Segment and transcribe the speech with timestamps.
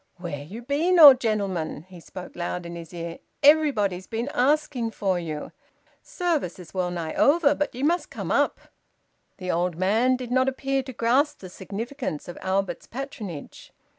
[0.17, 3.19] "Where you been, old gentleman?" He spoke loud in his ear.
[3.43, 5.51] "Everybody's been asking for you.
[6.01, 8.59] Service is well nigh over, but ye must come up."
[9.37, 13.73] The old man did not appear to grasp the significance of Albert's patronage.